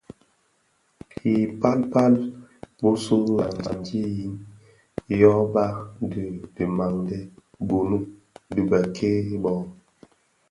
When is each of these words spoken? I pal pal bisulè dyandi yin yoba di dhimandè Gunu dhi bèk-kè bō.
I 1.31 1.33
pal 1.59 1.79
pal 1.91 2.13
bisulè 2.81 3.45
dyandi 3.57 3.99
yin 4.15 4.33
yoba 5.19 5.65
di 6.09 6.23
dhimandè 6.53 7.17
Gunu 7.67 7.97
dhi 8.53 8.61
bèk-kè 8.69 9.11
bō. 9.43 9.53